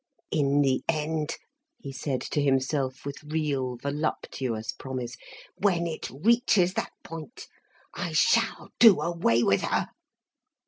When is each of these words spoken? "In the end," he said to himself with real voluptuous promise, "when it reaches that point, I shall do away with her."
"In 0.31 0.61
the 0.63 0.83
end," 0.89 1.35
he 1.77 1.91
said 1.93 2.21
to 2.21 2.41
himself 2.41 3.05
with 3.05 3.23
real 3.23 3.77
voluptuous 3.77 4.71
promise, 4.71 5.15
"when 5.57 5.85
it 5.85 6.09
reaches 6.09 6.73
that 6.73 6.93
point, 7.03 7.45
I 7.93 8.11
shall 8.13 8.69
do 8.79 8.99
away 8.99 9.43
with 9.43 9.61
her." 9.61 9.89